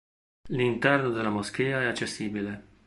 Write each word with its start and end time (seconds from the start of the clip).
L'interno 0.47 1.11
della 1.11 1.29
moschea 1.29 1.83
è 1.83 1.85
accessibile. 1.85 2.69